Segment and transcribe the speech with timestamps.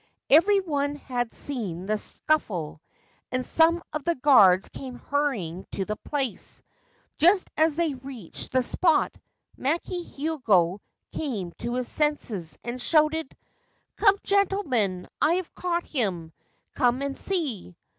[0.31, 2.81] Every one had seen the scuffle,
[3.31, 6.63] and some of the guards came hurrying to the place.
[7.19, 9.13] Just as they reached the spot
[9.59, 10.79] Maki Hiogo
[11.11, 15.07] came to his senses, and shouted:* Come, gentlemen!
[15.21, 16.31] I have caught him.
[16.73, 17.75] Come and see